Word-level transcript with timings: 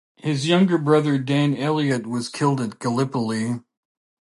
His 0.17 0.47
younger 0.47 0.79
brother 0.79 1.19
Dan 1.19 1.55
Elliot 1.55 2.07
was 2.07 2.27
killed 2.27 2.59
at 2.59 2.79
Gallipoli. 2.79 3.59